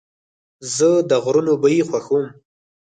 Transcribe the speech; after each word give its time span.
زه 0.75 0.89
د 1.09 1.11
غرونو 1.23 1.53
بوی 1.61 1.79
خوښوم. 1.89 2.25